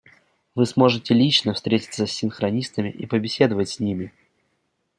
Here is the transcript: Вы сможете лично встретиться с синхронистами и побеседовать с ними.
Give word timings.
Вы 0.55 0.65
сможете 0.65 1.13
лично 1.13 1.53
встретиться 1.53 2.07
с 2.07 2.11
синхронистами 2.11 2.89
и 2.89 3.05
побеседовать 3.05 3.69
с 3.69 3.79
ними. 3.79 4.11